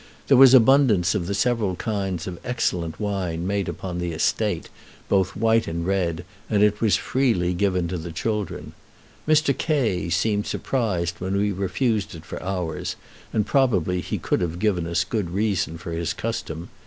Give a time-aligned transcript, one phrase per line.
[0.29, 4.67] There was abundance of the several kinds of excellent wine made upon the estate,
[5.07, 8.73] both white and red, and it was freely given to the children.
[9.27, 9.55] Mr.
[9.55, 12.95] K seemed surprised when we refused it for ours;
[13.31, 16.71] and probably he could have given us good reason for his custom.